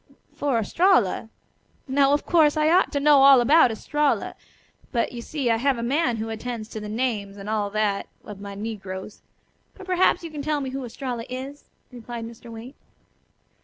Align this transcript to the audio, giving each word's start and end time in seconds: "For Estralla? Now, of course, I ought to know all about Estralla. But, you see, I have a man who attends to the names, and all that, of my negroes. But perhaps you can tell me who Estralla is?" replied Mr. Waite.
"For 0.33 0.57
Estralla? 0.57 1.29
Now, 1.87 2.11
of 2.11 2.25
course, 2.25 2.57
I 2.57 2.71
ought 2.71 2.91
to 2.93 2.99
know 2.99 3.21
all 3.21 3.39
about 3.39 3.69
Estralla. 3.71 4.33
But, 4.91 5.11
you 5.11 5.21
see, 5.21 5.51
I 5.51 5.57
have 5.57 5.77
a 5.77 5.83
man 5.83 6.15
who 6.17 6.29
attends 6.29 6.69
to 6.69 6.79
the 6.79 6.89
names, 6.89 7.37
and 7.37 7.47
all 7.47 7.69
that, 7.69 8.07
of 8.25 8.41
my 8.41 8.55
negroes. 8.55 9.21
But 9.75 9.85
perhaps 9.85 10.23
you 10.23 10.31
can 10.31 10.41
tell 10.41 10.59
me 10.59 10.71
who 10.71 10.83
Estralla 10.83 11.25
is?" 11.29 11.65
replied 11.91 12.25
Mr. 12.25 12.51
Waite. 12.51 12.75